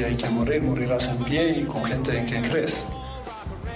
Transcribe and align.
Si 0.00 0.06
hay 0.06 0.16
que 0.16 0.30
morir, 0.30 0.62
morirás 0.62 1.08
en 1.08 1.24
pie 1.24 1.58
y 1.58 1.64
con 1.64 1.84
gente 1.84 2.18
en 2.18 2.24
quien 2.24 2.42
crees. 2.42 2.86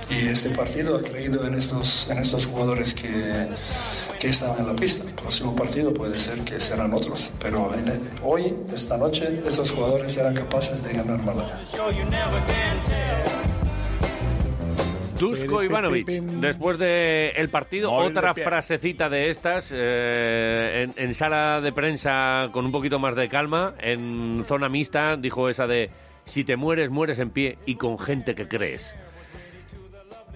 Y 0.08 0.28
este 0.28 0.48
partido 0.56 0.96
ha 0.96 1.02
creído 1.02 1.46
en 1.46 1.52
estos, 1.52 2.08
en 2.08 2.16
estos 2.16 2.46
jugadores 2.46 2.94
que, 2.94 3.46
que 4.18 4.28
están 4.30 4.58
en 4.58 4.68
la 4.68 4.72
pista. 4.72 5.06
El 5.06 5.14
próximo 5.16 5.54
partido 5.54 5.92
puede 5.92 6.14
ser 6.14 6.38
que 6.38 6.58
serán 6.58 6.94
otros, 6.94 7.30
pero 7.38 7.70
hoy, 8.22 8.56
esta 8.74 8.96
noche, 8.96 9.42
esos 9.46 9.70
jugadores 9.70 10.14
serán 10.14 10.34
capaces 10.34 10.82
de 10.82 10.94
ganar 10.94 11.22
Málaga. 11.24 11.60
Dusko 15.20 15.62
Ivanovic, 15.62 16.06
después 16.08 16.78
del 16.78 17.32
el 17.36 17.50
partido, 17.50 17.92
otra 17.92 18.32
frasecita 18.32 19.10
de 19.10 19.28
estas 19.28 19.70
eh, 19.76 20.88
en, 20.96 21.12
sala 21.12 21.60
de 21.60 21.70
prensa 21.72 22.48
con 22.50 22.64
un 22.64 22.72
poquito 22.72 22.98
más 22.98 23.14
de 23.14 23.28
calma, 23.28 23.74
en 23.78 24.42
zona 24.48 24.70
mixta, 24.70 25.18
dijo 25.18 25.50
esa 25.50 25.66
de 25.66 25.90
si 26.24 26.44
te 26.44 26.56
mueres, 26.56 26.90
mueres 26.90 27.18
en 27.18 27.30
pie 27.30 27.58
y 27.66 27.76
con 27.76 27.98
gente 27.98 28.34
que 28.34 28.48
crees. 28.48 28.96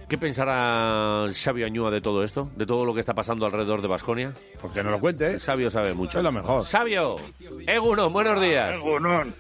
¿Qué 0.09 0.17
pensará 0.17 1.27
Xavi 1.31 1.65
Añúa 1.65 1.91
de 1.91 2.01
todo 2.01 2.25
esto? 2.25 2.49
¿De 2.57 2.65
todo 2.65 2.87
lo 2.87 2.95
que 2.95 3.01
está 3.01 3.13
pasando 3.13 3.45
alrededor 3.45 3.83
de 3.83 3.89
Basconia? 3.89 4.33
Porque 4.59 4.83
no 4.83 4.91
lo 4.91 5.01
cuente. 5.01 5.39
Sabio 5.39 5.69
sabe 5.69 5.93
mucho. 5.93 6.19
Es 6.19 6.25
lo 6.25 6.33
mejor. 6.33 6.63
Sabio, 6.63 7.17
Egunon, 7.67 8.11
buenos 8.11 8.41
días. 8.41 8.75
Egunon. 8.79 9.35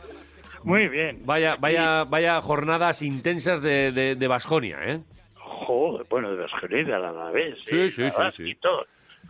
Muy 0.64 0.88
bien. 0.88 1.22
Vaya, 1.24 1.56
vaya, 1.58 2.04
vaya 2.04 2.38
jornadas 2.42 3.00
intensas 3.00 3.62
de, 3.62 3.92
de, 3.92 4.28
Basconia, 4.28 4.78
¿eh? 4.84 5.00
Joder, 5.36 6.06
bueno, 6.10 6.32
de 6.32 6.42
Basconia 6.42 6.96
a 6.96 6.98
la 6.98 7.30
vez. 7.30 7.56
Sí, 7.64 7.88
sí, 7.88 8.10
sí. 8.10 8.22
sí, 8.32 8.58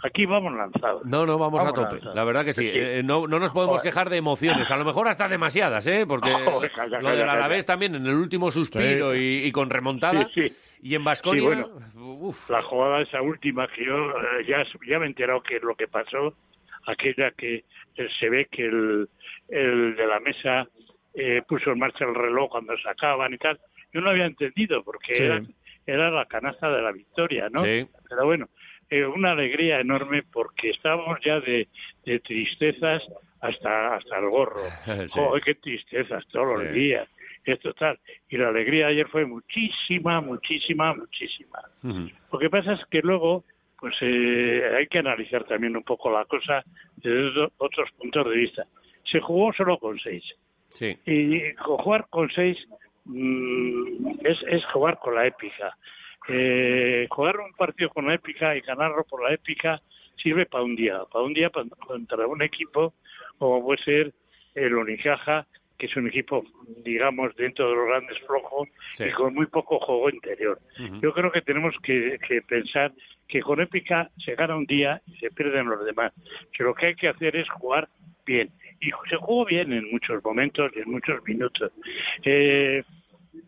Aquí 0.05 0.27
vamos 0.27 0.52
lanzados. 0.55 1.05
No, 1.05 1.27
no, 1.27 1.38
vamos, 1.38 1.61
a 1.61 1.73
tope. 1.73 2.01
La 2.15 2.23
verdad 2.25 2.45
que 2.45 2.52
sí. 2.52 2.70
Eh, 2.73 3.02
no, 3.05 3.27
no, 3.27 3.39
nos 3.39 3.51
podemos 3.51 3.83
quejar 3.83 4.11
de 4.11 4.17
emociones. 4.17 4.70
A 4.70 4.77
lo 4.77 4.84
mejor 4.84 5.09
hasta 5.09 5.28
demasiadas, 5.28 5.86
¿eh? 5.86 6.05
Porque 6.06 6.31
lo 7.00 7.17
del 7.17 7.28
Alavés 7.28 7.67
también 7.67 7.95
en 7.97 8.06
el 8.06 8.14
último 8.14 8.50
suspiro 8.50 9.14
y, 9.17 9.50
con 9.50 9.70
remontada. 9.70 10.28
Y 10.81 10.95
en 10.95 11.03
Vasconia. 11.03 11.67
la 12.48 12.62
jugada 12.62 13.03
esa 13.03 13.20
última 13.20 13.67
que 13.69 13.84
yo 13.84 14.11
eh, 14.11 14.45
ya, 14.47 14.62
ya 14.86 14.98
me 15.00 15.06
he 15.06 15.08
enterado 15.08 15.42
que 15.42 15.58
lo 15.58 15.75
que 15.75 15.89
pasó, 15.89 16.34
aquella 16.86 17.33
que 17.33 17.64
eh, 17.97 18.08
se 18.20 18.28
ve 18.28 18.47
que 18.48 18.67
el, 18.67 19.08
el 19.48 19.97
de 19.97 20.06
la 20.06 20.20
mesa 20.20 20.69
puso 21.48 21.73
en 21.73 21.80
marcha 21.80 22.05
el 22.05 22.14
reloj 22.14 22.51
cuando 22.51 22.78
sacaban 22.78 23.34
y 23.34 23.39
tal. 23.39 23.58
Yo 23.92 24.01
no 24.01 24.11
había 24.11 24.27
entendido 24.27 24.84
porque 24.84 25.14
era, 25.17 25.42
era 25.84 26.11
la 26.12 26.27
canasta 26.27 26.70
de 26.70 26.80
la 26.80 26.92
victoria, 26.92 27.48
¿no? 27.51 27.62
Pero 27.62 28.25
bueno, 28.25 28.48
eh, 28.91 29.05
una 29.05 29.33
alegría 29.33 29.81
enorme 29.81 30.22
porque 30.33 30.70
estábamos 30.70 31.19
ya 31.25 31.41
de, 31.41 31.69
tristezas 32.20 33.03
hasta 33.41 33.97
hasta 33.97 34.19
el 34.19 34.28
gorro. 34.30 34.62
Joder, 35.11 35.42
qué 35.42 35.55
tristezas 35.56 36.27
todos 36.28 36.62
los 36.62 36.72
días. 36.72 37.08
Esto 37.45 37.72
tal. 37.75 37.98
Y 38.28 38.36
la 38.36 38.48
alegría 38.48 38.89
ayer 38.89 39.08
fue 39.08 39.25
muchísima, 39.25 40.20
muchísima, 40.20 40.95
muchísima. 40.95 41.61
Lo 42.33 42.39
que 42.39 42.50
pasa 42.50 42.75
es 42.75 42.80
que 42.91 43.00
luego 43.00 43.45
pues 43.78 43.95
eh, 44.00 44.62
hay 44.77 44.86
que 44.89 44.98
analizar 44.98 45.45
también 45.45 45.77
un 45.77 45.84
poco 45.84 46.11
la 46.11 46.25
cosa 46.25 46.64
desde 46.97 47.48
otros 47.58 47.91
puntos 47.92 48.28
de 48.28 48.36
vista. 48.36 48.67
Se 49.11 49.20
jugó 49.20 49.52
solo 49.52 49.78
con 49.78 49.98
seis. 50.00 50.25
Sí. 50.73 50.98
Y 51.06 51.55
jugar 51.56 52.06
con 52.11 52.28
seis 52.30 52.58
mm, 53.05 54.20
es, 54.25 54.39
es 54.48 54.64
jugar 54.73 54.98
con 54.98 55.14
la 55.14 55.27
épica 55.27 55.77
eh, 56.29 57.07
jugar 57.11 57.41
un 57.41 57.53
partido 57.55 57.91
con 57.91 58.07
la 58.07 58.15
épica 58.15 58.57
y 58.57 58.61
ganarlo 58.61 59.05
por 59.05 59.23
la 59.23 59.34
épica 59.34 59.81
sirve 60.23 60.47
para 60.47 60.65
un 60.65 60.77
día, 60.77 61.01
para 61.12 61.25
un 61.25 61.33
día 61.33 61.51
contra 61.51 62.27
un 62.27 62.43
equipo 62.43 62.95
como 63.39 63.65
puede 63.65 63.83
ser 63.83 64.12
el 64.55 64.75
Unicaja, 64.75 65.47
que 65.79 65.87
es 65.87 65.97
un 65.97 66.09
equipo, 66.09 66.45
digamos, 66.85 67.35
dentro 67.37 67.70
de 67.70 67.77
los 67.77 67.86
grandes 67.86 68.19
flojos 68.27 68.69
y 68.98 69.11
con 69.13 69.35
muy 69.35 69.47
poco 69.47 69.79
juego 69.79 70.11
interior. 70.11 70.58
Yo 71.01 71.13
creo 71.14 71.30
que 71.30 71.42
tenemos 71.42 71.75
que, 71.83 72.19
pensar 72.48 72.92
que 73.29 73.41
con 73.41 73.61
épica 73.61 74.11
se 74.25 74.35
gana 74.35 74.57
un 74.57 74.67
día 74.67 75.01
y 75.07 75.17
se 75.19 75.31
pierden 75.31 75.69
los 75.69 75.85
demás, 75.85 76.13
que 76.52 76.64
lo 76.64 76.75
que 76.75 76.86
hay 76.86 76.95
que 76.97 77.08
hacer 77.08 77.36
es 77.36 77.48
jugar 77.48 77.89
bien. 78.27 78.51
Y 78.81 78.91
se 79.08 79.17
jugó 79.17 79.45
bien 79.45 79.73
en 79.73 79.91
muchos 79.91 80.23
momentos 80.25 80.73
y 80.75 80.81
en 80.81 80.91
muchos 80.91 81.23
minutos. 81.25 81.73
Eh, 82.25 82.83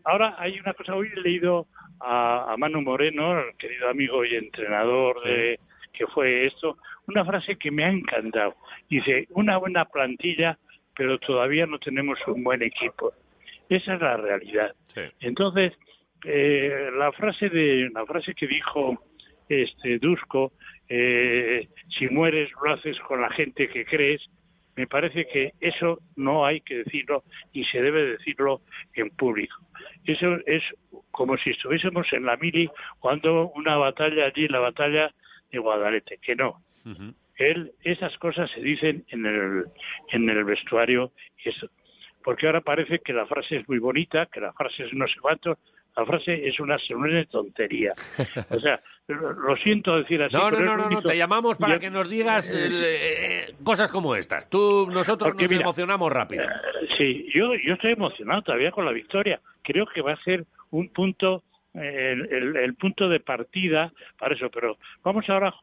ahora 0.03 0.35
hay 0.37 0.59
una 0.59 0.73
cosa, 0.73 0.95
hoy 0.95 1.09
he 1.15 1.19
leído 1.19 1.67
a, 1.99 2.55
Manu 2.57 2.81
Moreno, 2.81 3.39
el 3.39 3.55
querido 3.57 3.89
amigo 3.89 4.25
y 4.25 4.35
entrenador 4.35 5.21
de 5.23 5.59
que 5.93 6.07
fue 6.07 6.45
esto, 6.47 6.77
una 7.07 7.25
frase 7.25 7.57
que 7.57 7.71
me 7.71 7.83
ha 7.83 7.89
encantado. 7.89 8.55
Dice, 8.89 9.27
una 9.31 9.57
buena 9.57 9.85
plantilla, 9.85 10.57
pero 10.95 11.19
todavía 11.19 11.65
no 11.65 11.79
tenemos 11.79 12.17
un 12.27 12.43
buen 12.43 12.61
equipo. 12.61 13.13
Esa 13.69 13.95
es 13.95 14.01
la 14.01 14.17
realidad. 14.17 14.73
Entonces, 15.19 15.73
eh, 16.25 16.89
la 16.97 17.11
frase 17.11 17.49
de 17.49 17.89
la 17.93 18.05
frase 18.05 18.33
que 18.33 18.47
dijo 18.47 19.01
este 19.49 19.99
Dusko, 19.99 20.53
eh, 20.87 21.67
si 21.97 22.07
mueres 22.07 22.49
lo 22.63 22.73
haces 22.73 22.99
con 23.01 23.21
la 23.21 23.29
gente 23.29 23.67
que 23.69 23.85
crees, 23.85 24.21
me 24.75 24.87
parece 24.87 25.27
que 25.27 25.53
eso 25.59 25.99
no 26.15 26.45
hay 26.45 26.61
que 26.61 26.77
decirlo 26.83 27.23
y 27.51 27.65
se 27.65 27.81
debe 27.81 28.05
decirlo 28.05 28.61
en 28.93 29.09
público. 29.09 29.55
Eso 30.05 30.37
es 30.45 30.63
como 31.11 31.37
si 31.37 31.51
estuviésemos 31.51 32.11
en 32.13 32.25
la 32.25 32.37
mili 32.37 32.69
cuando 32.99 33.49
una 33.55 33.77
batalla 33.77 34.25
allí, 34.25 34.47
la 34.47 34.59
batalla 34.59 35.13
de 35.51 35.59
Guadalete, 35.59 36.17
que 36.17 36.35
no. 36.35 36.61
Él, 37.35 37.71
esas 37.83 38.15
cosas 38.17 38.49
se 38.51 38.61
dicen 38.61 39.05
en 39.09 39.25
el, 39.25 39.65
en 40.11 40.29
el 40.29 40.43
vestuario, 40.43 41.11
eso. 41.43 41.67
porque 42.23 42.45
ahora 42.45 42.61
parece 42.61 42.99
que 42.99 43.13
la 43.13 43.25
frase 43.25 43.57
es 43.57 43.69
muy 43.69 43.79
bonita, 43.79 44.27
que 44.27 44.39
la 44.39 44.53
frase 44.53 44.85
es 44.85 44.93
no 44.93 45.07
sé 45.07 45.19
cuánto, 45.19 45.57
la 45.95 46.05
frase 46.05 46.47
es 46.47 46.59
una, 46.59 46.77
una 46.95 47.25
tontería. 47.25 47.93
O 48.49 48.59
sea, 48.59 48.79
lo 49.07 49.55
siento 49.57 49.97
decir 49.97 50.21
así. 50.23 50.35
No, 50.35 50.51
no, 50.51 50.77
no, 50.77 50.89
no, 50.89 51.01
te 51.01 51.17
llamamos 51.17 51.57
para 51.57 51.79
que 51.79 51.89
nos 51.89 52.09
digas 52.09 52.53
eh, 52.53 52.69
eh, 52.69 53.55
cosas 53.63 53.91
como 53.91 54.15
estas. 54.15 54.49
Tú, 54.49 54.87
nosotros 54.89 55.35
nos 55.35 55.51
emocionamos 55.51 56.11
rápido. 56.11 56.43
Eh, 56.43 56.87
sí, 56.97 57.27
yo, 57.33 57.53
yo 57.55 57.73
estoy 57.73 57.91
emocionado 57.93 58.41
todavía 58.41 58.71
con 58.71 58.85
la 58.85 58.91
victoria. 58.91 59.39
Creo 59.61 59.85
que 59.85 60.01
va 60.01 60.13
a 60.13 60.23
ser 60.23 60.45
un 60.71 60.89
punto, 60.89 61.43
el, 61.73 62.55
el, 62.55 62.73
punto 62.75 63.09
de 63.09 63.19
partida 63.19 63.91
para 64.17 64.35
eso. 64.35 64.49
Pero 64.49 64.77
vamos 65.03 65.29
ahora, 65.29 65.53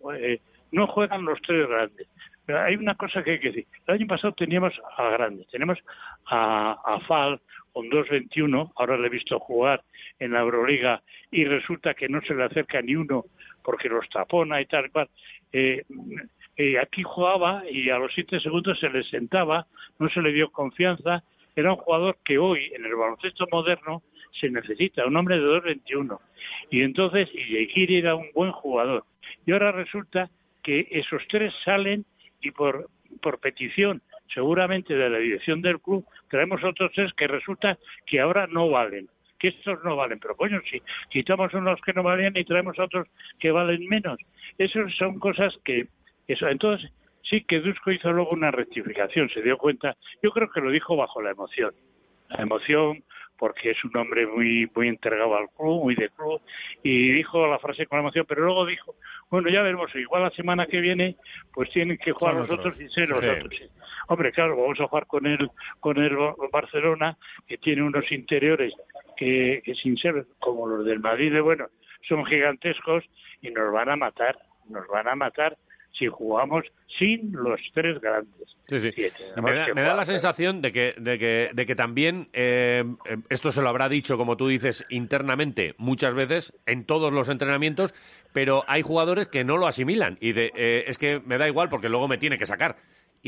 no 0.72 0.86
juegan 0.88 1.24
los 1.24 1.40
tres 1.40 1.66
grandes. 1.66 2.06
Pero 2.44 2.60
hay 2.60 2.76
una 2.76 2.94
cosa 2.94 3.22
que 3.22 3.32
hay 3.32 3.40
que 3.40 3.48
decir. 3.48 3.66
El 3.86 3.94
año 3.94 4.06
pasado 4.06 4.32
teníamos 4.34 4.72
a 4.96 5.10
grandes. 5.10 5.48
Tenemos 5.48 5.78
a, 6.26 6.78
a 6.84 7.00
Fal 7.00 7.40
con 7.72 7.88
2.21. 7.90 8.72
Ahora 8.76 8.96
le 8.96 9.06
he 9.06 9.10
visto 9.10 9.38
jugar 9.38 9.82
en 10.18 10.32
la 10.32 10.40
Euroliga 10.40 11.02
y 11.30 11.44
resulta 11.44 11.94
que 11.94 12.08
no 12.08 12.20
se 12.22 12.34
le 12.34 12.44
acerca 12.44 12.80
ni 12.82 12.94
uno 12.96 13.24
porque 13.62 13.88
los 13.88 14.08
tapona 14.08 14.60
y 14.60 14.66
tal 14.66 14.90
cual. 14.90 15.08
Eh, 15.52 15.84
eh, 16.56 16.78
aquí 16.78 17.02
jugaba 17.02 17.62
y 17.70 17.90
a 17.90 17.98
los 17.98 18.12
siete 18.14 18.40
segundos 18.40 18.78
se 18.80 18.90
le 18.90 19.04
sentaba, 19.04 19.66
no 19.98 20.08
se 20.08 20.20
le 20.20 20.32
dio 20.32 20.50
confianza. 20.50 21.22
Era 21.54 21.72
un 21.72 21.78
jugador 21.78 22.16
que 22.24 22.38
hoy, 22.38 22.70
en 22.74 22.84
el 22.84 22.94
baloncesto 22.94 23.46
moderno, 23.50 24.02
se 24.40 24.50
necesita, 24.50 25.06
un 25.06 25.16
hombre 25.16 25.38
de 25.38 25.46
2.21. 25.46 26.18
Y 26.70 26.82
entonces, 26.82 27.28
y 27.34 27.96
era 27.96 28.14
un 28.14 28.28
buen 28.34 28.52
jugador. 28.52 29.04
Y 29.46 29.52
ahora 29.52 29.72
resulta 29.72 30.30
que 30.62 30.86
esos 30.90 31.22
tres 31.28 31.52
salen 31.64 32.04
y 32.40 32.50
por, 32.50 32.88
por 33.20 33.38
petición 33.40 34.02
seguramente 34.32 34.94
de 34.94 35.08
la 35.08 35.18
dirección 35.18 35.62
del 35.62 35.80
club 35.80 36.04
traemos 36.28 36.62
otros 36.62 36.92
tres 36.94 37.12
que 37.14 37.26
resulta 37.26 37.78
que 38.06 38.20
ahora 38.20 38.46
no 38.46 38.68
valen 38.68 39.08
que 39.38 39.48
estos 39.48 39.82
no 39.84 39.96
valen. 39.96 40.18
Pero 40.18 40.36
coño, 40.36 40.60
si 40.70 40.82
quitamos 41.10 41.52
unos 41.54 41.80
que 41.80 41.92
no 41.92 42.02
valen 42.02 42.36
y 42.36 42.44
traemos 42.44 42.78
otros 42.78 43.08
que 43.38 43.50
valen 43.50 43.86
menos. 43.88 44.18
Esas 44.58 44.92
son 44.94 45.18
cosas 45.18 45.54
que... 45.64 45.86
eso 46.26 46.48
Entonces, 46.48 46.90
sí 47.28 47.42
que 47.42 47.60
Dusko 47.60 47.92
hizo 47.92 48.12
luego 48.12 48.30
una 48.30 48.50
rectificación, 48.50 49.28
se 49.30 49.42
dio 49.42 49.58
cuenta. 49.58 49.96
Yo 50.22 50.30
creo 50.30 50.50
que 50.50 50.60
lo 50.60 50.70
dijo 50.70 50.96
bajo 50.96 51.22
la 51.22 51.30
emoción. 51.30 51.72
La 52.30 52.42
emoción, 52.42 53.02
porque 53.38 53.70
es 53.70 53.84
un 53.84 53.96
hombre 53.96 54.26
muy 54.26 54.68
muy 54.74 54.88
entregado 54.88 55.36
al 55.36 55.48
club, 55.56 55.82
muy 55.84 55.94
de 55.94 56.10
club, 56.10 56.40
y 56.82 57.12
dijo 57.12 57.46
la 57.46 57.58
frase 57.58 57.86
con 57.86 58.00
emoción, 58.00 58.26
pero 58.28 58.44
luego 58.44 58.66
dijo, 58.66 58.96
bueno, 59.30 59.48
ya 59.48 59.62
veremos, 59.62 59.94
igual 59.94 60.24
la 60.24 60.30
semana 60.30 60.66
que 60.66 60.80
viene, 60.80 61.16
pues 61.54 61.70
tienen 61.70 61.96
que 61.96 62.12
jugar 62.12 62.34
los 62.34 62.50
otros 62.50 62.78
y 62.80 62.88
ser 62.88 63.08
los 63.08 63.24
otros. 63.24 63.54
Hombre, 64.08 64.32
claro, 64.32 64.56
vamos 64.56 64.80
a 64.80 64.88
jugar 64.88 65.06
con 65.06 65.26
el, 65.26 65.50
con 65.80 65.98
el 65.98 66.16
Barcelona, 66.52 67.16
que 67.46 67.58
tiene 67.58 67.82
unos 67.82 68.10
interiores 68.10 68.74
que, 69.18 69.60
que 69.64 69.74
sin 69.74 69.96
ser 69.96 70.26
como 70.38 70.66
los 70.66 70.86
del 70.86 71.00
Madrid 71.00 71.32
de 71.32 71.40
bueno, 71.40 71.66
son 72.08 72.24
gigantescos 72.24 73.04
y 73.42 73.50
nos 73.50 73.72
van 73.72 73.90
a 73.90 73.96
matar, 73.96 74.38
nos 74.68 74.86
van 74.86 75.08
a 75.08 75.16
matar 75.16 75.58
si 75.98 76.06
jugamos 76.06 76.64
sin 76.98 77.32
los 77.32 77.60
tres 77.74 78.00
grandes. 78.00 78.56
Sí, 78.68 78.78
sí. 78.78 78.92
me, 79.42 79.82
da, 79.82 79.96
la 79.96 80.04
sensación 80.04 80.60
de 80.60 80.72
que, 80.72 80.94
de 80.98 81.18
que, 81.18 81.50
de 81.52 81.66
que 81.66 81.74
también, 81.74 82.28
eh, 82.32 82.84
esto 83.30 83.50
se 83.50 83.62
lo 83.62 83.68
habrá 83.68 83.88
dicho, 83.88 84.16
como 84.16 84.36
tú 84.36 84.46
dices, 84.46 84.84
internamente 84.90 85.74
muchas 85.78 86.14
veces, 86.14 86.52
en 86.66 86.84
todos 86.84 87.12
los 87.12 87.28
entrenamientos, 87.28 87.94
pero 88.32 88.64
hay 88.68 88.82
jugadores 88.82 89.26
que 89.26 89.42
no 89.42 89.56
lo 89.56 89.66
asimilan 89.66 90.18
y 90.20 90.32
de, 90.32 90.52
eh, 90.54 90.84
es 90.86 90.98
que 90.98 91.20
me 91.20 91.38
da 91.38 91.48
igual 91.48 91.68
porque 91.68 91.88
luego 91.88 92.08
me 92.08 92.18
tiene 92.18 92.36
que 92.36 92.46
sacar. 92.46 92.76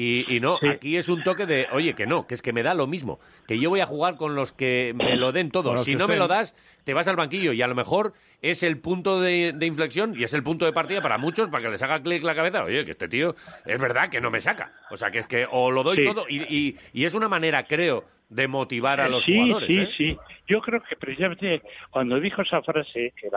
Y, 0.03 0.41
no, 0.41 0.59
aquí 0.67 0.97
es 0.97 1.11
un 1.11 1.23
toque 1.23 1.45
de, 1.45 1.67
oye, 1.73 1.95
que 1.95 2.07
no, 2.07 2.27
que 2.27 2.33
es 2.33 2.41
que 2.41 2.55
me 2.55 2.63
da 2.63 2.73
lo 2.73 2.87
mismo, 2.87 3.21
que 3.47 3.59
yo 3.59 3.69
voy 3.69 3.81
a 3.81 3.87
jugar 3.87 4.17
con 4.17 4.35
los 4.35 4.51
que 4.51 4.95
me 4.95 5.15
lo 5.17 5.31
den 5.31 5.51
todo. 5.51 5.77
Si 5.77 5.95
no 5.95 6.09
me 6.09 6.17
lo 6.17 6.27
das, 6.27 6.57
te 6.85 6.95
vas 6.95 7.07
al 7.07 7.17
banquillo 7.17 7.53
y 7.53 7.61
a 7.61 7.67
lo 7.67 7.75
mejor 7.75 8.15
es 8.41 8.63
el 8.63 8.79
punto 8.79 9.21
de, 9.21 9.55
inflexión 9.61 10.15
y 10.17 10.23
es 10.23 10.33
el 10.33 10.43
punto 10.43 10.65
de 10.65 10.73
partida 10.73 11.03
para 11.03 11.19
muchos 11.19 11.49
para 11.49 11.65
que 11.65 11.69
les 11.69 11.83
haga 11.83 12.03
clic 12.03 12.23
la 12.23 12.35
cabeza. 12.35 12.65
Oye, 12.65 12.87
que 12.87 12.93
este 12.93 13.09
tío 13.09 13.35
es 13.67 13.79
verdad 13.79 14.09
que 14.09 14.23
no 14.23 14.31
me 14.31 14.41
saca. 14.41 14.73
O 14.91 14.97
sea, 14.97 15.11
que 15.11 15.19
es 15.19 15.27
que 15.27 15.47
o 15.51 15.71
lo 15.71 15.83
doy 15.83 16.03
todo 16.03 16.25
y, 16.27 16.79
y, 16.95 17.05
es 17.05 17.13
una 17.13 17.29
manera, 17.29 17.65
creo, 17.65 18.05
de 18.31 18.49
motivar 18.49 19.03
a 19.03 19.09
los 19.11 19.23
jugadores. 19.27 19.67
Sí, 19.67 19.81
¿eh? 19.81 19.89
sí, 19.99 20.19
Yo 20.49 20.63
creo 20.63 20.83
que 20.83 20.97
precisamente 20.97 21.61
cuando 21.91 22.19
dijo 22.19 22.41
esa 22.41 22.63
frase, 22.63 23.13
que 23.21 23.29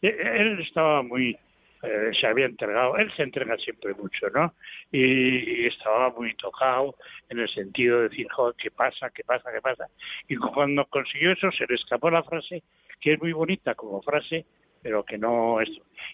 él 0.00 0.60
estaba 0.66 1.04
muy 1.04 1.38
eh, 1.82 2.10
se 2.20 2.26
había 2.26 2.46
entregado, 2.46 2.96
él 2.96 3.12
se 3.16 3.22
entrega 3.22 3.56
siempre 3.58 3.94
mucho, 3.94 4.28
¿no? 4.34 4.52
Y, 4.90 5.66
estaba 5.66 6.10
muy 6.10 6.34
tocado 6.34 6.96
en 7.28 7.38
el 7.38 7.48
sentido 7.48 7.98
de 7.98 8.08
decir, 8.08 8.26
joder, 8.30 8.54
¿qué 8.58 8.70
pasa? 8.70 9.10
¿Qué 9.10 9.22
pasa? 9.22 9.52
¿Qué 9.52 9.60
pasa? 9.60 9.86
Y 10.28 10.36
cuando 10.36 10.84
consiguió 10.86 11.32
eso, 11.32 11.50
se 11.52 11.66
le 11.68 11.76
escapó 11.76 12.10
la 12.10 12.24
frase, 12.24 12.62
que 13.00 13.12
es 13.12 13.20
muy 13.20 13.32
bonita 13.32 13.74
como 13.74 14.02
frase, 14.02 14.44
pero 14.82 15.04
que 15.04 15.18
no 15.18 15.60
es. 15.60 15.68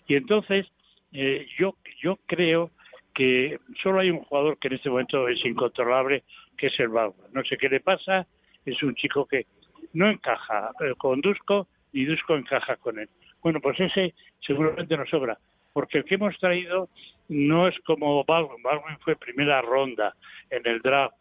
Y 0.07 0.17
entonces, 0.17 0.67
eh, 1.13 1.47
yo, 1.59 1.77
yo 2.03 2.19
creo 2.27 2.71
que 3.15 3.59
solo 3.83 4.01
hay 4.01 4.11
un 4.11 4.23
jugador 4.25 4.59
que 4.59 4.69
en 4.69 4.75
este 4.75 4.91
momento 4.91 5.29
es 5.29 5.43
incontrolable, 5.45 6.25
que 6.59 6.67
es 6.67 6.79
el 6.81 6.89
Bauer. 6.89 7.15
No 7.33 7.43
sé 7.45 7.57
qué 7.57 7.69
le 7.69 7.81
pasa, 7.81 8.27
es 8.67 8.83
un 8.83 8.95
chico 8.97 9.27
que 9.27 9.47
no 9.95 10.11
encaja 10.11 10.73
eh, 10.81 10.95
con 10.99 11.21
Dusko 11.21 11.69
y 11.93 12.05
Dusko 12.05 12.37
encaja 12.37 12.77
con 12.77 12.99
él. 12.99 13.09
Bueno, 13.43 13.61
pues 13.61 13.79
ese 13.81 14.15
seguramente 14.41 14.97
nos 14.97 15.09
sobra 15.09 15.39
porque 15.75 15.99
el 15.99 16.05
que 16.05 16.15
hemos 16.15 16.39
traído 16.39 16.89
no 17.29 17.69
es 17.69 17.79
como 17.81 18.25
Baldwin. 18.25 18.63
Baldwin 18.63 18.97
fue 19.01 19.17
primera 19.17 19.61
ronda 19.61 20.15
en 20.49 20.67
el 20.67 20.81
draft, 20.81 21.17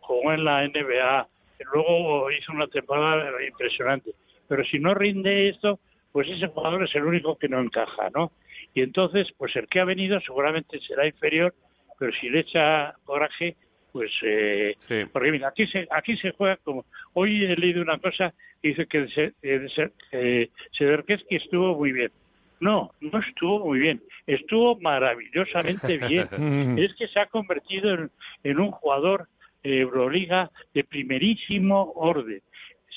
jugó 0.00 0.32
en 0.32 0.44
la 0.44 0.66
NBA, 0.66 1.28
luego 1.72 2.30
hizo 2.30 2.52
una 2.52 2.68
temporada 2.68 3.30
impresionante. 3.46 4.12
Pero 4.48 4.64
si 4.64 4.78
no 4.78 4.94
rinde 4.94 5.50
esto, 5.50 5.80
pues 6.12 6.28
ese 6.28 6.46
jugador 6.46 6.84
es 6.84 6.94
el 6.94 7.04
único 7.04 7.36
que 7.36 7.48
no 7.48 7.60
encaja, 7.60 8.10
¿no? 8.14 8.32
Y 8.74 8.82
entonces, 8.82 9.28
pues 9.36 9.54
el 9.56 9.66
que 9.66 9.80
ha 9.80 9.84
venido 9.84 10.20
seguramente 10.20 10.78
será 10.80 11.06
inferior, 11.06 11.52
pero 11.98 12.12
si 12.20 12.30
le 12.30 12.40
echa 12.40 12.94
coraje, 13.04 13.56
pues 13.92 14.12
eh, 14.22 14.76
porque 15.12 15.32
mira 15.32 15.48
aquí 15.48 15.66
se 15.66 15.88
aquí 15.90 16.16
se 16.16 16.30
juega 16.30 16.56
como 16.58 16.84
hoy 17.14 17.44
he 17.44 17.56
leído 17.56 17.82
una 17.82 17.98
cosa 17.98 18.32
que 18.62 18.68
dice 18.68 18.86
que 18.86 19.32
eh, 20.12 20.48
Sederkeski 20.78 21.34
estuvo 21.34 21.76
muy 21.76 21.90
bien 21.90 22.12
no, 22.60 22.92
no 23.00 23.18
estuvo 23.18 23.66
muy 23.66 23.80
bien. 23.80 24.02
Estuvo 24.26 24.78
maravillosamente 24.78 25.96
bien. 25.98 26.28
es 26.78 26.94
que 26.94 27.08
se 27.08 27.18
ha 27.18 27.26
convertido 27.26 28.10
en, 28.44 28.60
un 28.60 28.70
jugador 28.70 29.28
de 29.62 29.80
Euroliga 29.80 30.50
de 30.74 30.84
primerísimo 30.84 31.92
orden. 31.96 32.42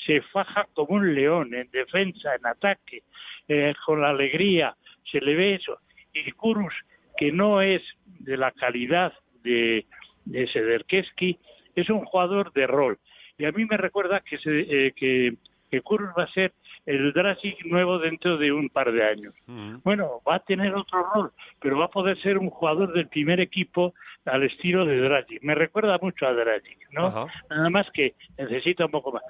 Se 0.06 0.20
faja 0.20 0.68
como 0.74 0.96
un 0.96 1.14
león 1.14 1.54
en 1.54 1.70
defensa, 1.70 2.34
en 2.34 2.46
ataque, 2.46 3.02
eh, 3.48 3.74
con 3.86 4.02
la 4.02 4.10
alegría. 4.10 4.76
Se 5.10 5.20
le 5.20 5.34
ve 5.34 5.54
eso. 5.54 5.78
Y 6.12 6.30
Kurus, 6.32 6.74
que 7.16 7.32
no 7.32 7.62
es 7.62 7.82
de 8.20 8.36
la 8.36 8.50
calidad 8.52 9.14
de, 9.42 9.86
de 10.26 10.46
Sederkeski, 10.48 11.38
es 11.74 11.88
un 11.88 12.04
jugador 12.04 12.52
de 12.52 12.66
rol. 12.66 12.98
Y 13.38 13.46
a 13.46 13.52
mí 13.52 13.64
me 13.64 13.78
recuerda 13.78 14.20
que, 14.20 14.38
se, 14.38 14.60
eh, 14.60 14.92
que, 14.92 15.34
que 15.70 15.80
Kurus 15.80 16.10
va 16.16 16.24
a 16.24 16.32
ser 16.32 16.52
el 16.86 17.12
Dragic 17.12 17.64
nuevo 17.64 17.98
dentro 17.98 18.36
de 18.36 18.52
un 18.52 18.68
par 18.68 18.92
de 18.92 19.02
años. 19.04 19.34
Bueno, 19.82 20.20
va 20.28 20.36
a 20.36 20.40
tener 20.40 20.74
otro 20.74 21.02
rol, 21.14 21.32
pero 21.60 21.78
va 21.78 21.86
a 21.86 21.90
poder 21.90 22.20
ser 22.20 22.36
un 22.38 22.50
jugador 22.50 22.92
del 22.92 23.08
primer 23.08 23.40
equipo 23.40 23.94
al 24.26 24.42
estilo 24.42 24.84
de 24.84 25.00
Dragic. 25.00 25.42
Me 25.42 25.54
recuerda 25.54 25.98
mucho 26.00 26.26
a 26.26 26.32
Dragic, 26.32 26.78
¿no? 26.92 27.28
Nada 27.48 27.70
más 27.70 27.90
que 27.92 28.14
necesita 28.38 28.84
un 28.84 28.90
poco 28.90 29.12
más. 29.12 29.22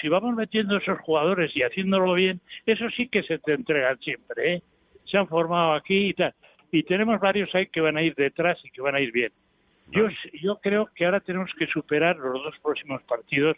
si 0.00 0.08
vamos 0.08 0.34
metiendo 0.34 0.76
esos 0.76 0.98
jugadores 1.00 1.50
y 1.56 1.62
haciéndolo 1.62 2.12
bien, 2.14 2.40
eso 2.66 2.88
sí 2.90 3.08
que 3.08 3.22
se 3.22 3.38
te 3.38 3.54
entregan 3.54 3.98
siempre, 4.00 4.54
¿eh? 4.54 4.62
Se 5.06 5.16
han 5.16 5.28
formado 5.28 5.72
aquí 5.72 6.08
y 6.08 6.14
tal. 6.14 6.34
Y 6.70 6.82
tenemos 6.82 7.18
varios 7.18 7.54
ahí 7.54 7.66
que 7.68 7.80
van 7.80 7.96
a 7.96 8.02
ir 8.02 8.14
detrás 8.14 8.58
y 8.62 8.70
que 8.70 8.82
van 8.82 8.94
a 8.94 9.00
ir 9.00 9.10
bien. 9.10 9.32
Yo, 9.90 10.08
yo 10.42 10.56
creo 10.56 10.90
que 10.94 11.06
ahora 11.06 11.20
tenemos 11.20 11.50
que 11.58 11.66
superar 11.68 12.16
los 12.16 12.44
dos 12.44 12.54
próximos 12.62 13.02
partidos 13.04 13.56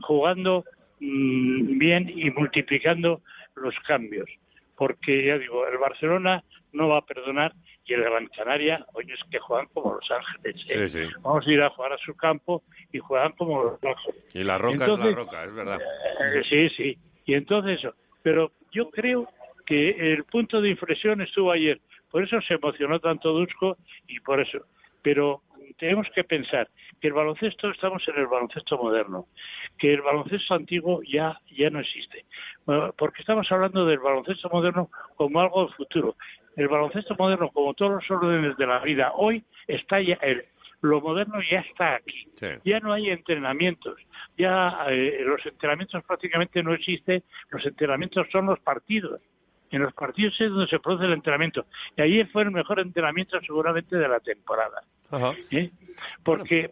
jugando 0.00 0.64
Mm, 1.04 1.78
bien 1.78 2.12
y 2.14 2.30
multiplicando 2.30 3.22
los 3.56 3.74
cambios. 3.88 4.30
Porque, 4.76 5.26
ya 5.26 5.36
digo, 5.36 5.66
el 5.66 5.76
Barcelona 5.78 6.44
no 6.72 6.88
va 6.88 6.98
a 6.98 7.04
perdonar 7.04 7.52
y 7.84 7.94
el 7.94 8.04
Gran 8.04 8.28
Canaria, 8.28 8.86
oye, 8.92 9.12
es 9.12 9.20
que 9.28 9.40
juegan 9.40 9.66
como 9.74 9.94
Los 9.94 10.08
Ángeles. 10.10 10.94
¿eh? 10.94 11.08
Vamos 11.22 11.44
a 11.44 11.50
ir 11.50 11.60
a 11.60 11.70
jugar 11.70 11.92
a 11.92 11.98
su 11.98 12.14
campo 12.14 12.62
y 12.92 13.00
juegan 13.00 13.32
como 13.32 13.64
Los 13.64 13.82
Ángeles. 13.82 14.24
Y 14.32 14.44
la 14.44 14.58
roca 14.58 14.84
es 14.84 14.98
la 14.98 15.10
roca, 15.10 15.44
es 15.44 15.54
verdad. 15.54 15.80
Eh, 15.80 16.42
sí, 16.48 16.68
sí. 16.76 16.98
Y 17.26 17.34
entonces 17.34 17.80
eso. 17.80 17.94
Pero 18.22 18.52
yo 18.70 18.88
creo 18.90 19.28
que 19.66 20.12
el 20.12 20.22
punto 20.24 20.60
de 20.60 20.70
inflexión 20.70 21.20
estuvo 21.20 21.50
ayer. 21.50 21.80
Por 22.12 22.22
eso 22.22 22.40
se 22.42 22.54
emocionó 22.54 23.00
tanto 23.00 23.32
Dusko 23.32 23.76
y 24.06 24.20
por 24.20 24.40
eso. 24.40 24.66
Pero 25.02 25.42
tenemos 25.82 26.06
que 26.14 26.22
pensar 26.22 26.68
que 27.00 27.08
el 27.08 27.12
baloncesto 27.12 27.68
estamos 27.68 28.06
en 28.06 28.16
el 28.16 28.28
baloncesto 28.28 28.78
moderno, 28.78 29.26
que 29.80 29.92
el 29.92 30.00
baloncesto 30.00 30.54
antiguo 30.54 31.02
ya 31.02 31.36
ya 31.50 31.70
no 31.70 31.80
existe, 31.80 32.24
porque 32.96 33.22
estamos 33.22 33.50
hablando 33.50 33.84
del 33.84 33.98
baloncesto 33.98 34.48
moderno 34.48 34.90
como 35.16 35.40
algo 35.40 35.64
del 35.64 35.74
futuro. 35.74 36.14
El 36.54 36.68
baloncesto 36.68 37.16
moderno, 37.18 37.48
como 37.48 37.74
todos 37.74 37.94
los 37.94 38.10
órdenes 38.12 38.56
de 38.58 38.66
la 38.68 38.78
vida, 38.78 39.10
hoy 39.16 39.42
está 39.66 40.00
ya 40.00 40.14
el, 40.22 40.44
lo 40.82 41.00
moderno 41.00 41.40
ya 41.50 41.58
está 41.58 41.96
aquí. 41.96 42.28
Ya 42.64 42.78
no 42.78 42.92
hay 42.92 43.10
entrenamientos. 43.10 43.98
Ya 44.38 44.86
eh, 44.88 45.24
los 45.26 45.44
entrenamientos 45.44 46.04
prácticamente 46.04 46.62
no 46.62 46.74
existen. 46.74 47.24
Los 47.50 47.66
entrenamientos 47.66 48.28
son 48.30 48.46
los 48.46 48.60
partidos. 48.60 49.20
En 49.72 49.82
los 49.82 49.92
partidos 49.94 50.38
es 50.38 50.50
donde 50.50 50.68
se 50.68 50.78
produce 50.78 51.06
el 51.06 51.14
entrenamiento. 51.14 51.66
Y 51.96 52.02
ahí 52.02 52.24
fue 52.24 52.42
el 52.42 52.50
mejor 52.50 52.78
entrenamiento 52.78 53.40
seguramente 53.40 53.96
de 53.96 54.06
la 54.06 54.20
temporada. 54.20 54.82
¿Eh? 55.50 55.70
Porque 56.22 56.70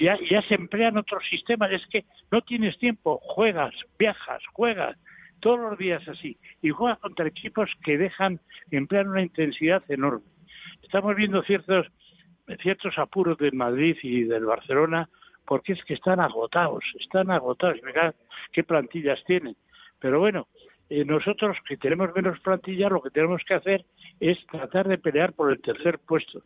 ya, 0.00 0.16
ya 0.30 0.40
se 0.42 0.54
emplean 0.54 0.96
otros 0.96 1.24
sistemas. 1.28 1.72
Es 1.72 1.84
que 1.88 2.04
no 2.30 2.40
tienes 2.42 2.78
tiempo. 2.78 3.18
Juegas, 3.22 3.74
viajas, 3.98 4.42
juegas 4.52 4.96
todos 5.40 5.58
los 5.58 5.78
días 5.78 6.06
así. 6.08 6.38
Y 6.62 6.70
juegas 6.70 6.98
contra 7.00 7.26
equipos 7.26 7.70
que 7.84 7.98
dejan, 7.98 8.40
emplean 8.70 9.08
una 9.08 9.22
intensidad 9.22 9.82
enorme. 9.88 10.24
Estamos 10.82 11.16
viendo 11.16 11.42
ciertos, 11.42 11.86
ciertos 12.62 12.96
apuros 12.98 13.36
del 13.38 13.54
Madrid 13.54 13.96
y 14.02 14.22
del 14.22 14.44
Barcelona 14.44 15.08
porque 15.44 15.72
es 15.72 15.82
que 15.84 15.94
están 15.94 16.20
agotados, 16.20 16.84
están 17.00 17.30
agotados. 17.30 17.78
Mirad 17.82 18.14
qué 18.52 18.62
plantillas 18.62 19.18
tienen. 19.24 19.56
Pero 19.98 20.20
bueno, 20.20 20.46
eh, 20.90 21.04
nosotros 21.04 21.56
que 21.66 21.76
tenemos 21.76 22.14
menos 22.14 22.40
plantilla, 22.40 22.88
lo 22.88 23.02
que 23.02 23.10
tenemos 23.10 23.42
que 23.46 23.54
hacer 23.54 23.84
es 24.20 24.38
tratar 24.46 24.88
de 24.88 24.98
pelear 24.98 25.32
por 25.32 25.52
el 25.52 25.60
tercer 25.60 25.98
puesto, 25.98 26.42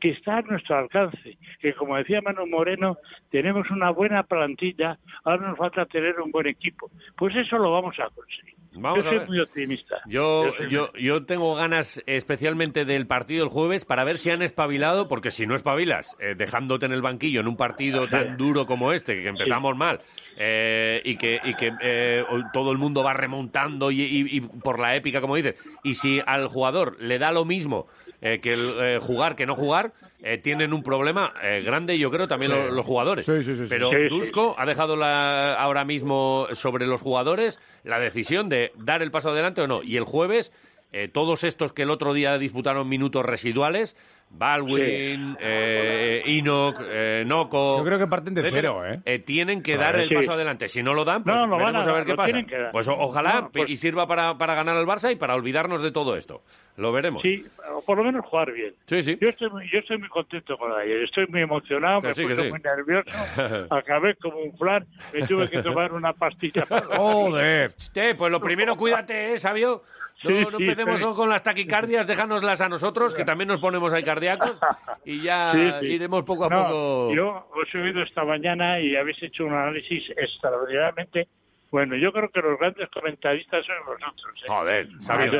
que 0.00 0.10
está 0.10 0.38
a 0.38 0.42
nuestro 0.42 0.76
alcance, 0.76 1.38
que 1.60 1.74
como 1.74 1.96
decía 1.96 2.22
Manu 2.22 2.46
Moreno, 2.46 2.98
tenemos 3.30 3.70
una 3.70 3.90
buena 3.90 4.22
plantilla, 4.22 4.98
ahora 5.24 5.48
nos 5.48 5.58
falta 5.58 5.86
tener 5.86 6.20
un 6.20 6.30
buen 6.30 6.46
equipo. 6.46 6.90
Pues 7.16 7.34
eso 7.36 7.58
lo 7.58 7.72
vamos 7.72 7.98
a 7.98 8.08
conseguir 8.10 8.59
yo 8.72 9.02
soy 9.02 9.20
muy 9.26 9.40
optimista. 9.40 9.96
Yo, 10.06 10.52
yo, 10.68 10.92
yo, 10.94 11.24
tengo 11.24 11.54
ganas 11.54 12.02
especialmente 12.06 12.84
del 12.84 13.06
partido 13.06 13.44
del 13.44 13.52
jueves 13.52 13.84
para 13.84 14.04
ver 14.04 14.18
si 14.18 14.30
han 14.30 14.42
espabilado, 14.42 15.08
porque 15.08 15.30
si 15.30 15.46
no 15.46 15.54
espabilas, 15.54 16.16
eh, 16.20 16.34
dejándote 16.36 16.86
en 16.86 16.92
el 16.92 17.02
banquillo 17.02 17.40
en 17.40 17.48
un 17.48 17.56
partido 17.56 18.08
tan 18.08 18.36
duro 18.36 18.66
como 18.66 18.92
este, 18.92 19.22
que 19.22 19.28
empezamos 19.28 19.76
mal, 19.76 20.00
eh, 20.36 21.02
y 21.04 21.16
que, 21.16 21.40
y 21.42 21.54
que 21.54 21.72
eh, 21.82 22.24
todo 22.52 22.72
el 22.72 22.78
mundo 22.78 23.02
va 23.02 23.12
remontando 23.12 23.90
y, 23.90 24.40
por 24.62 24.78
la 24.78 24.94
épica, 24.94 25.20
como 25.20 25.36
dices, 25.36 25.56
y 25.82 25.94
si 25.94 26.20
al 26.24 26.46
jugador 26.48 26.96
le 27.00 27.18
da 27.18 27.32
lo 27.32 27.44
mismo 27.44 27.88
que 28.20 28.52
el, 28.52 28.98
jugar 29.00 29.34
que 29.34 29.46
no 29.46 29.54
jugar, 29.54 29.92
tienen 30.42 30.72
un 30.72 30.82
problema 30.82 31.32
grande, 31.64 31.98
yo 31.98 32.10
creo, 32.10 32.26
también 32.26 32.52
los, 32.74 32.84
jugadores. 32.84 33.26
Pero 33.68 33.90
Dusko 34.08 34.54
ha 34.58 34.66
dejado 34.66 34.96
la, 34.96 35.54
ahora 35.54 35.84
mismo 35.84 36.46
sobre 36.52 36.86
los 36.86 37.00
jugadores 37.00 37.60
la 37.84 37.98
decisión 37.98 38.48
de 38.48 38.72
dar 38.76 39.02
el 39.02 39.10
paso 39.10 39.30
adelante 39.30 39.62
o 39.62 39.66
no. 39.66 39.82
Y 39.82 39.96
el 39.96 40.04
jueves, 40.04 40.52
eh, 40.92 41.08
todos 41.08 41.44
estos 41.44 41.72
que 41.72 41.82
el 41.82 41.90
otro 41.90 42.12
día 42.12 42.38
disputaron 42.38 42.88
minutos 42.88 43.24
residuales, 43.24 43.96
Baldwin, 44.32 45.36
eh, 45.40 46.22
Enoch, 46.24 46.80
eh, 46.88 47.24
Noco. 47.26 47.78
Yo 47.78 47.84
creo 47.84 47.98
que 47.98 48.06
parten 48.06 48.32
de 48.34 48.48
cero, 48.48 48.86
¿eh? 48.86 49.00
¿eh? 49.04 49.18
tienen 49.18 49.60
que 49.62 49.76
dar 49.76 49.98
el 49.98 50.08
paso 50.08 50.32
adelante. 50.32 50.68
Si 50.68 50.82
no 50.82 50.94
lo 50.94 51.04
dan, 51.04 51.24
pues 51.24 51.34
no, 51.34 51.56
veremos 51.56 51.86
a, 51.86 51.92
ver 51.92 52.04
qué 52.04 52.14
pasa. 52.14 52.38
Pues 52.70 52.86
ojalá 52.88 53.50
pues 53.52 53.68
y 53.68 53.76
sirva 53.76 54.06
para, 54.06 54.38
para 54.38 54.54
ganar 54.54 54.76
al 54.76 54.86
Barça 54.86 55.12
y 55.12 55.16
para 55.16 55.34
olvidarnos 55.34 55.82
de 55.82 55.90
todo 55.90 56.16
esto. 56.16 56.42
Lo 56.76 56.92
veremos. 56.92 57.22
Sí, 57.22 57.44
por 57.84 57.98
lo 57.98 58.04
menos 58.04 58.24
jugar 58.24 58.52
bien. 58.52 58.72
Sí, 58.86 59.02
sí. 59.02 59.18
Yo 59.20 59.28
estoy, 59.28 59.50
muy, 59.50 59.68
yo 59.70 59.80
estoy 59.80 59.98
muy 59.98 60.08
contento 60.08 60.56
con 60.56 60.72
ayer. 60.72 61.02
Estoy 61.02 61.26
muy 61.26 61.42
emocionado, 61.42 62.00
me 62.00 62.10
puse 62.10 62.50
muy 62.50 62.60
nervioso. 62.60 63.10
Acabé 63.74 64.14
como 64.14 64.38
un 64.38 64.56
flan. 64.56 64.86
Me 65.12 65.26
tuve 65.26 65.50
que 65.50 65.60
tomar 65.60 65.92
una 65.92 66.12
pastilla. 66.12 66.66
Joder. 66.96 67.74
Este, 67.76 68.14
pues 68.14 68.30
lo 68.30 68.40
primero, 68.40 68.76
cuídate, 68.76 69.34
¿eh, 69.34 69.38
sabio? 69.38 69.82
No, 70.22 70.50
no 70.50 70.58
empecemos 70.58 71.02
con 71.14 71.28
las 71.28 71.42
taquicardias, 71.42 72.06
déjanoslas 72.06 72.60
a 72.60 72.68
nosotros, 72.68 73.14
que 73.14 73.24
también 73.24 73.48
nos 73.48 73.60
ponemos 73.60 73.92
ahí 73.92 74.02
cardíacos, 74.02 74.58
y 75.04 75.22
ya 75.22 75.52
iremos 75.82 76.24
poco 76.24 76.44
a 76.44 76.48
poco. 76.48 77.14
Yo 77.14 77.48
os 77.54 77.74
he 77.74 77.78
oído 77.78 78.02
esta 78.02 78.24
mañana 78.24 78.80
y 78.80 78.96
habéis 78.96 79.22
hecho 79.22 79.46
un 79.46 79.54
análisis 79.54 80.04
extraordinariamente 80.16 81.28
bueno, 81.70 81.94
yo 81.96 82.12
creo 82.12 82.28
que 82.30 82.40
los 82.40 82.58
grandes 82.58 82.88
comentaristas 82.90 83.64
son 83.64 83.76
vosotros. 83.86 84.34
¿eh? 84.42 84.46
Joder, 84.48 84.88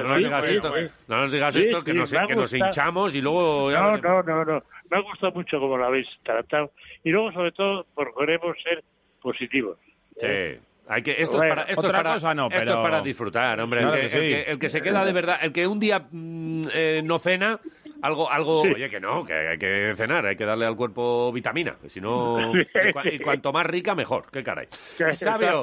no, 0.02 0.08
nos 0.08 0.18
digas 0.18 0.48
esto, 0.48 0.74
no 1.08 1.16
nos 1.22 1.32
digas 1.32 1.56
esto, 1.56 1.82
que, 1.82 1.92
nos, 1.92 2.10
que 2.12 2.36
nos 2.36 2.54
hinchamos 2.54 3.14
y 3.16 3.20
luego... 3.20 3.70
no, 3.72 3.96
no, 3.96 4.22
no, 4.22 4.44
no. 4.44 4.62
Me 4.90 4.96
ha 4.96 5.00
gustado 5.00 5.32
mucho 5.32 5.58
como 5.58 5.76
lo 5.76 5.86
habéis 5.86 6.06
tratado. 6.22 6.70
Y 7.02 7.10
luego, 7.10 7.32
sobre 7.32 7.50
todo, 7.52 7.84
queremos 8.16 8.56
ser 8.62 8.84
positivos. 9.20 9.76
Sí. 10.18 10.58
Hay 10.90 11.02
que, 11.02 11.12
esto 11.12 11.40
es 11.40 11.48
para, 11.48 11.62
esto 11.62 11.86
es 11.86 11.92
para, 11.92 12.16
esto 12.16 12.58
es 12.58 12.82
para 12.82 13.00
disfrutar, 13.00 13.60
hombre. 13.60 13.80
el, 13.80 14.10
que, 14.10 14.42
el, 14.42 14.58
que, 14.58 14.68
se 14.68 14.80
queda 14.80 15.04
de 15.04 15.12
verdad, 15.12 15.38
el 15.40 15.52
que 15.52 15.64
un 15.64 15.78
día 15.78 16.00
mm, 16.10 16.62
eh, 16.74 17.00
no 17.04 17.20
cena, 17.20 17.60
algo, 18.02 18.28
algo, 18.28 18.62
oye, 18.62 18.90
que 18.90 18.98
no, 18.98 19.24
que 19.24 19.32
hay 19.34 19.56
que 19.56 19.92
cenar, 19.94 20.26
hay 20.26 20.34
que 20.34 20.44
darle 20.44 20.66
al 20.66 20.74
cuerpo 20.74 21.30
vitamina, 21.30 21.76
si 21.86 22.00
no, 22.00 22.52
y, 23.04 23.18
cuanto 23.20 23.52
más 23.52 23.66
rica, 23.66 23.94
mejor, 23.94 24.24
qué 24.32 24.42
caray. 24.42 24.66
Sabio, 25.12 25.62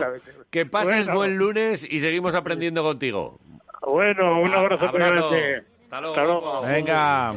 que 0.49 0.65
pases 0.65 1.11
buen 1.11 1.37
lunes 1.37 1.85
y 1.89 1.99
seguimos 1.99 2.33
aprendiendo 2.33 2.81
contigo. 2.81 3.37
Bueno, 3.81 4.39
un 4.39 4.53
abrazo, 4.53 4.85
abrazo. 4.85 5.35
Hasta 5.91 6.23
luego. 6.23 6.61
Venga. 6.61 7.33